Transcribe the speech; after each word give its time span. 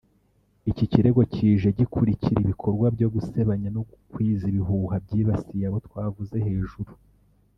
Iki 0.71 0.85
kirego 0.91 1.21
kije 1.33 1.69
gikurikira 1.77 2.37
ibikorwa 2.41 2.85
byo 2.95 3.07
gusebanya 3.15 3.69
no 3.75 3.81
gukwiza 3.89 4.43
ibihuha 4.51 4.95
byibasiye 5.05 5.63
abo 5.69 5.79
twavuze 5.87 6.37
hejuru 6.47 6.91